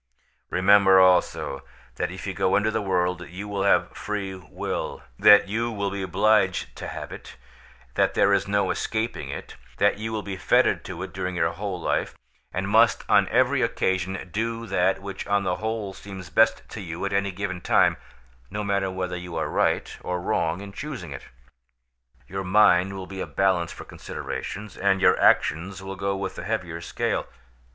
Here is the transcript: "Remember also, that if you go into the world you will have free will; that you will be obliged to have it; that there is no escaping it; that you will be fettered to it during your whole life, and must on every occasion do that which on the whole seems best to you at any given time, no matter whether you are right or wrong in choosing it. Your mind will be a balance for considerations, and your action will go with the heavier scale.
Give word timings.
"Remember 0.49 0.99
also, 0.99 1.61
that 1.97 2.09
if 2.09 2.25
you 2.25 2.33
go 2.33 2.55
into 2.55 2.71
the 2.71 2.81
world 2.81 3.29
you 3.29 3.47
will 3.47 3.61
have 3.61 3.95
free 3.95 4.33
will; 4.33 5.03
that 5.19 5.47
you 5.47 5.69
will 5.69 5.91
be 5.91 6.01
obliged 6.01 6.75
to 6.77 6.87
have 6.87 7.11
it; 7.11 7.35
that 7.93 8.15
there 8.15 8.33
is 8.33 8.47
no 8.47 8.71
escaping 8.71 9.29
it; 9.29 9.55
that 9.77 9.99
you 9.99 10.11
will 10.11 10.23
be 10.23 10.35
fettered 10.37 10.83
to 10.85 11.03
it 11.03 11.13
during 11.13 11.35
your 11.35 11.51
whole 11.51 11.79
life, 11.79 12.17
and 12.51 12.67
must 12.67 13.03
on 13.07 13.27
every 13.27 13.61
occasion 13.61 14.27
do 14.33 14.65
that 14.65 15.03
which 15.03 15.27
on 15.27 15.43
the 15.43 15.57
whole 15.57 15.93
seems 15.93 16.31
best 16.31 16.67
to 16.69 16.81
you 16.81 17.05
at 17.05 17.13
any 17.13 17.31
given 17.31 17.61
time, 17.61 17.95
no 18.49 18.63
matter 18.63 18.89
whether 18.89 19.15
you 19.15 19.35
are 19.35 19.49
right 19.51 19.99
or 20.01 20.19
wrong 20.19 20.61
in 20.61 20.73
choosing 20.73 21.11
it. 21.11 21.27
Your 22.27 22.43
mind 22.43 22.95
will 22.95 23.05
be 23.05 23.21
a 23.21 23.27
balance 23.27 23.71
for 23.71 23.85
considerations, 23.85 24.75
and 24.75 24.99
your 24.99 25.21
action 25.21 25.71
will 25.79 25.95
go 25.95 26.15
with 26.17 26.37
the 26.37 26.43
heavier 26.43 26.81
scale. 26.81 27.27